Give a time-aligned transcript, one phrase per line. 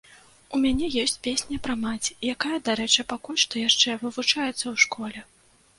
[0.55, 5.29] У мяне ёсць песня пра маці, якая, дарэчы, пакуль што яшчэ вывучаецца ў школе.